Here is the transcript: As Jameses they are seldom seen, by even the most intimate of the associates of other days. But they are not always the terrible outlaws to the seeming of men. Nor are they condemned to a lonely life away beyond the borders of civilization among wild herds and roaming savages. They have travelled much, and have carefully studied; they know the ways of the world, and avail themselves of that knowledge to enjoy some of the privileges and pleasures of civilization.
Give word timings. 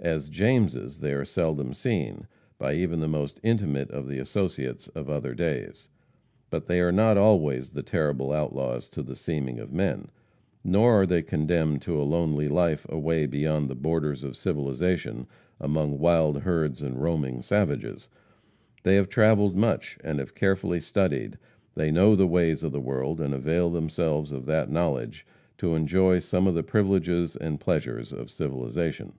As 0.00 0.28
Jameses 0.28 1.00
they 1.00 1.12
are 1.12 1.24
seldom 1.24 1.74
seen, 1.74 2.28
by 2.56 2.74
even 2.74 3.00
the 3.00 3.08
most 3.08 3.40
intimate 3.42 3.90
of 3.90 4.06
the 4.06 4.20
associates 4.20 4.86
of 4.86 5.10
other 5.10 5.34
days. 5.34 5.88
But 6.50 6.66
they 6.66 6.78
are 6.80 6.92
not 6.92 7.18
always 7.18 7.70
the 7.70 7.82
terrible 7.82 8.30
outlaws 8.30 8.88
to 8.90 9.02
the 9.02 9.16
seeming 9.16 9.58
of 9.58 9.72
men. 9.72 10.06
Nor 10.62 11.00
are 11.02 11.06
they 11.06 11.20
condemned 11.22 11.82
to 11.82 12.00
a 12.00 12.06
lonely 12.06 12.46
life 12.48 12.86
away 12.88 13.26
beyond 13.26 13.68
the 13.68 13.74
borders 13.74 14.22
of 14.22 14.36
civilization 14.36 15.26
among 15.58 15.98
wild 15.98 16.42
herds 16.42 16.80
and 16.80 17.02
roaming 17.02 17.42
savages. 17.42 18.08
They 18.84 18.94
have 18.94 19.08
travelled 19.08 19.56
much, 19.56 19.98
and 20.04 20.20
have 20.20 20.32
carefully 20.32 20.78
studied; 20.80 21.38
they 21.74 21.90
know 21.90 22.14
the 22.14 22.28
ways 22.28 22.62
of 22.62 22.70
the 22.70 22.80
world, 22.80 23.20
and 23.20 23.34
avail 23.34 23.68
themselves 23.68 24.30
of 24.30 24.46
that 24.46 24.70
knowledge 24.70 25.26
to 25.56 25.74
enjoy 25.74 26.20
some 26.20 26.46
of 26.46 26.54
the 26.54 26.62
privileges 26.62 27.34
and 27.34 27.58
pleasures 27.58 28.12
of 28.12 28.30
civilization. 28.30 29.14